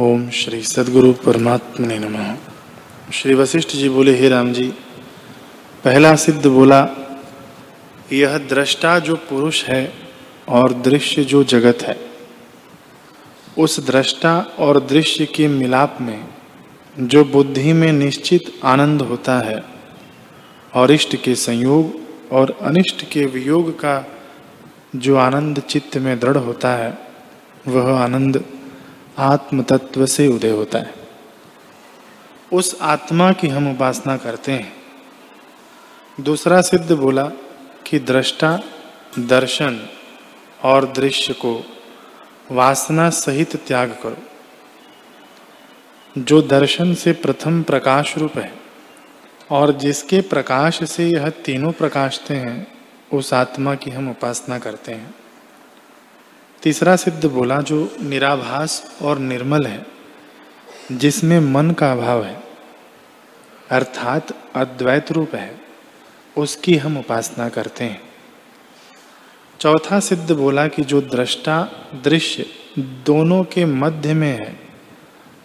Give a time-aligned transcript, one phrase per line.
[0.00, 2.14] ओम श्री सदगुरु परमात्मा ने नम।
[3.12, 4.64] श्री वशिष्ठ जी बोले, हे राम जी,
[5.84, 6.88] पहला सिद्ध बोला,
[8.12, 9.92] यह दृष्टा जो पुरुष है
[10.48, 11.96] और दृश्य जो जगत है,
[13.58, 16.24] उस दृष्टा और दृश्य के मिलाप में
[16.98, 19.62] जो बुद्धि में निश्चित आनंद होता है
[20.74, 22.00] और इष्ट के संयोग
[22.32, 24.06] और अनिष्ट के वियोग का
[24.96, 26.98] जो आनंद चित्त में दृढ़ होता है,
[27.68, 28.44] वह आनंद
[29.18, 30.94] आत्म तत्व से उदय होता है।
[32.52, 34.76] उस आत्मा की हम उपासना करते हैं।
[36.20, 37.24] दूसरा सिद्ध बोला
[37.86, 38.60] कि दृष्टा,
[39.18, 39.88] दर्शन
[40.62, 41.64] और दृश्य को
[42.50, 44.16] वासना सहित त्याग करो।
[46.18, 48.54] जो दर्शन से प्रथम प्रकाश रूप है
[49.50, 52.78] और जिसके प्रकाश से यह तीनों प्रकाशते हैं,
[53.12, 55.14] उस आत्मा की हम उपासना करते हैं।
[56.62, 59.86] तीसरा सिद्ध बोला, जो निराभास और निर्मल है,
[60.92, 62.42] जिसमें मन का अभाव है,
[63.70, 65.60] अर्थात अद्वैत रूप है,
[66.38, 68.02] उसकी हम उपासना करते हैं।
[69.60, 71.62] चौथा सिद्ध बोला कि जो दृष्टा,
[72.04, 72.46] दृश्य
[72.78, 74.60] दोनों के मध्य में है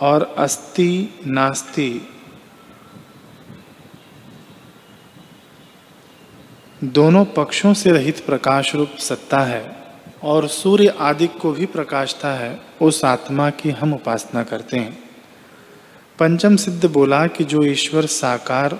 [0.00, 2.08] और अस्ति, नास्ति,
[6.84, 9.80] दोनों पक्षों से रहित प्रकाश रूप सत्ता है
[10.22, 14.98] और सूर्य आदि को भी प्रकाशता है, उस आत्मा की हम उपासना करते हैं।
[16.18, 18.78] पंचम सिद्ध बोला कि जो ईश्वर साकार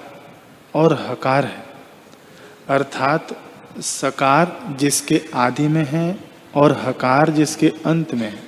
[0.75, 1.65] और हकार है,
[2.69, 3.37] अर्थात
[3.81, 6.19] सकार जिसके आदि में है
[6.55, 8.43] और हकार जिसके अंत में है,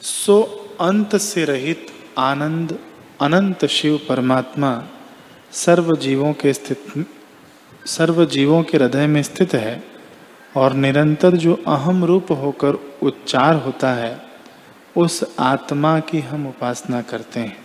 [0.00, 0.42] सो
[0.80, 1.86] अंत से रहित
[2.18, 2.78] आनंद,
[3.20, 4.82] अनंत शिव परमात्मा
[5.52, 7.06] सर्व जीवों के स्थित
[7.86, 9.93] सर्व जीवों के हृदय में स्थित है।
[10.56, 14.22] और निरंतर जो अहम रूप होकर उच्चार होता है,
[14.96, 17.63] उस आत्मा की हम उपासना करते हैं।